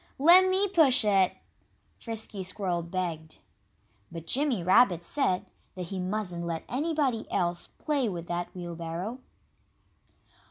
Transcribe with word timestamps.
"Let 0.17 0.49
me 0.49 0.67
push 0.67 1.05
it!" 1.05 1.37
Frisky 1.95 2.41
Squirrel 2.41 2.81
begged. 2.81 3.37
But 4.11 4.25
Jimmy 4.25 4.63
Rabbit 4.63 5.03
said 5.03 5.45
that 5.75 5.89
he 5.89 5.99
mustn't 5.99 6.43
let 6.43 6.63
anybody 6.67 7.27
else 7.29 7.67
play 7.77 8.09
with 8.09 8.25
that 8.25 8.47
wheelbarrow. 8.55 9.19